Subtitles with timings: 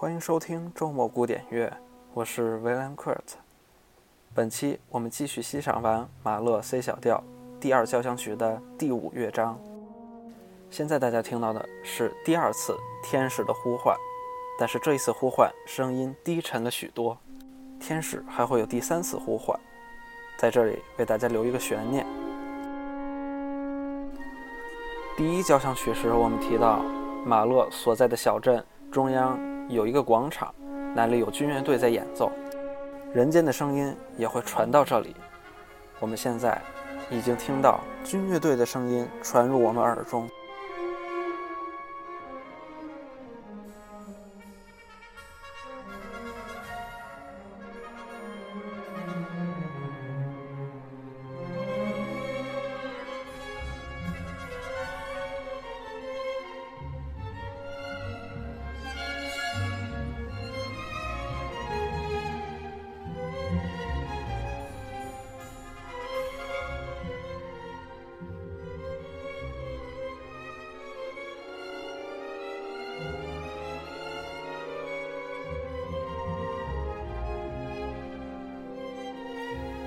[0.00, 1.70] 欢迎收听周末古典乐，
[2.14, 3.36] 我是威廉·库尔特。
[4.32, 7.22] 本期我们继续欣赏完马勒 C 小调
[7.60, 9.60] 第二交响曲的第五乐章。
[10.70, 13.94] 现在大家听到的是第二次天使的呼唤，
[14.58, 17.18] 但是这一次呼唤声音低沉了许多。
[17.78, 19.54] 天使还会有第三次呼唤，
[20.38, 22.06] 在这里为大家留一个悬念。
[25.14, 26.78] 第一交响曲时，我们提到
[27.22, 29.38] 马勒所在的小镇中央
[29.70, 30.52] 有一个广场，
[30.96, 32.32] 那里有军乐队在演奏，
[33.14, 35.14] 人间的声音也会传到这里。
[36.00, 36.60] 我们现在
[37.08, 40.28] 已经听到军乐队的声音传入我们耳中。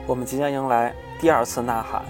[0.06, 2.04] 我们即将迎来第二次呐喊。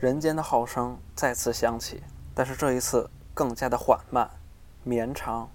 [0.00, 2.02] 人间的号声再次响起，
[2.34, 4.30] 但是这一次更加的缓慢、
[4.82, 5.50] 绵长。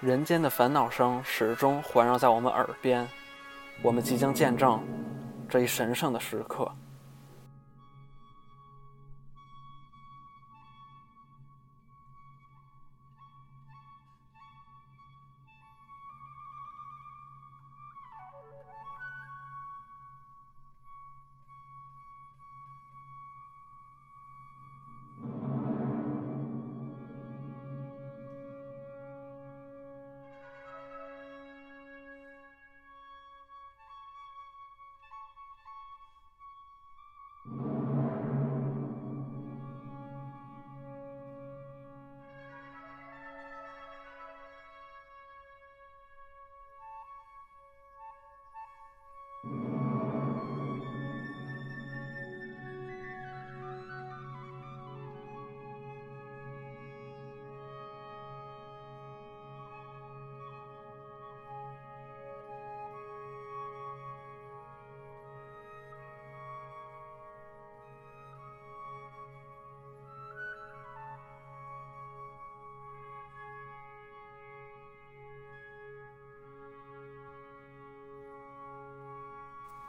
[0.00, 3.08] 人间的烦恼声始终环绕在我们耳边，
[3.80, 4.78] 我们即将见证
[5.48, 6.70] 这一神圣的时刻。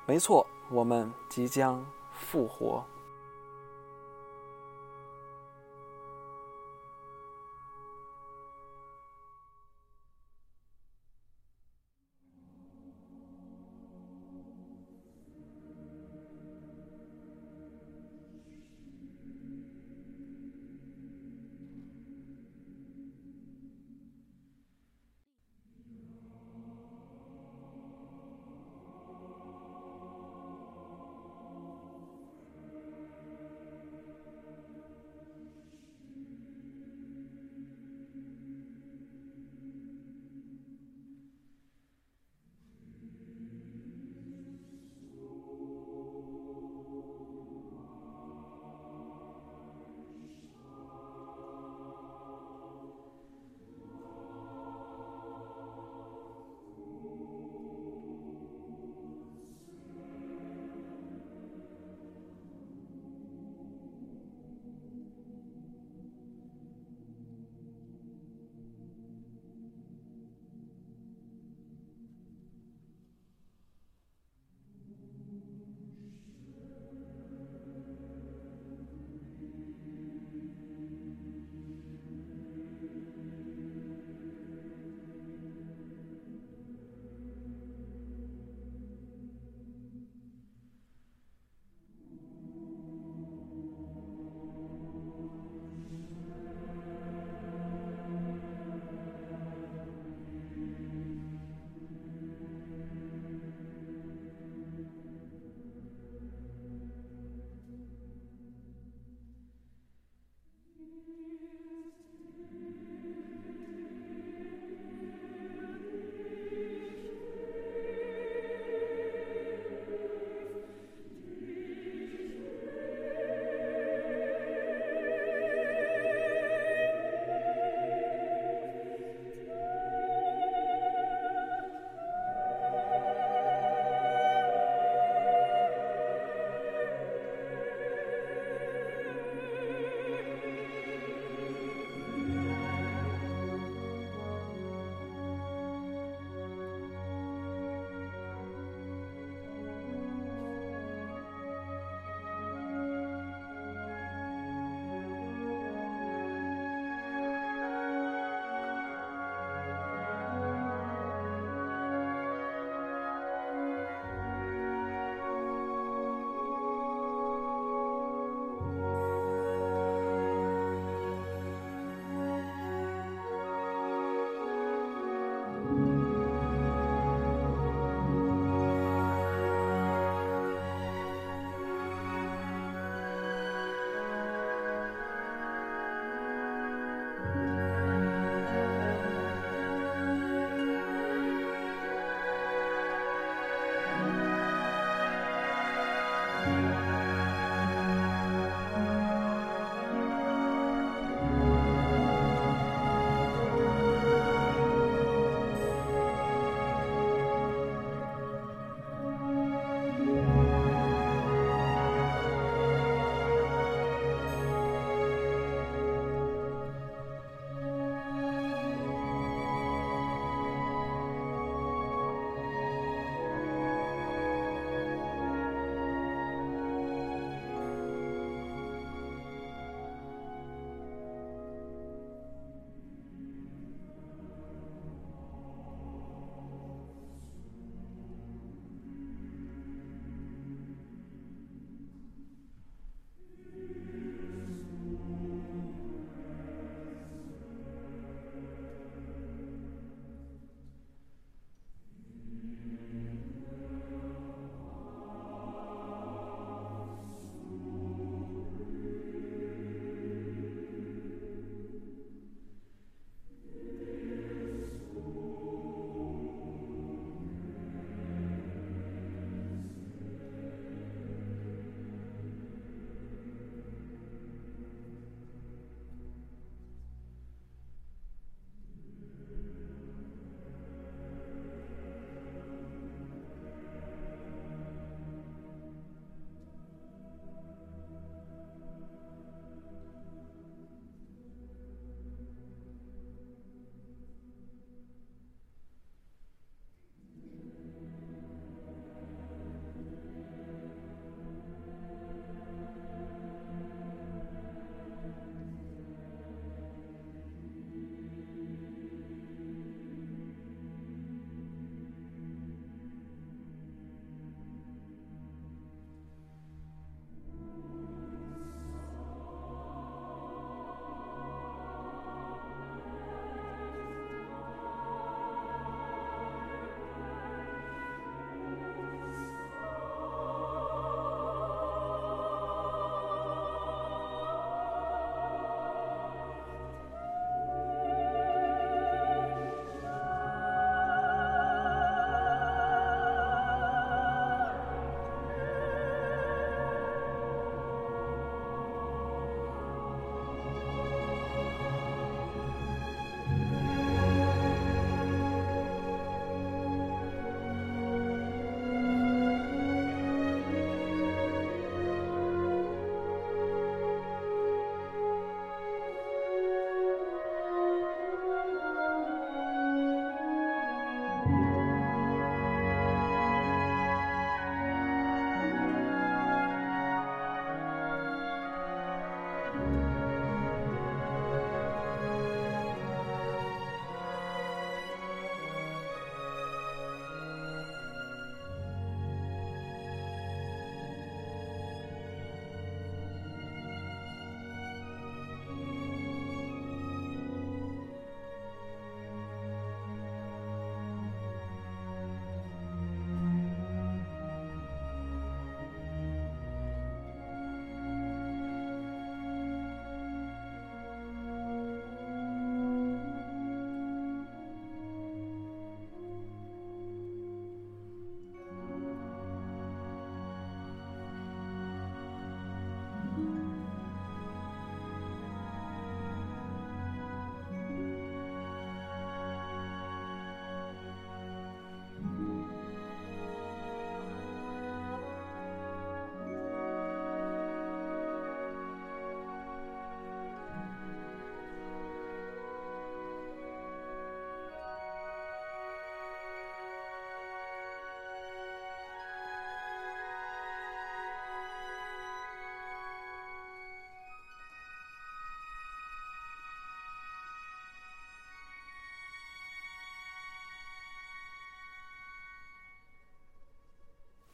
[0.07, 2.81] 没错，我们即将复活。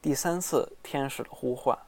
[0.04, 1.78] 第三次天使的呼唤。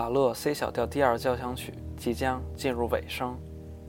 [0.00, 3.38] 马勒 C 小调第二交响曲即将进入尾声，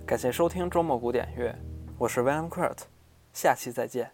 [0.05, 1.55] 感谢收听周末古典乐，
[1.97, 2.79] 我是 William Kurt，
[3.31, 4.11] 下期再见。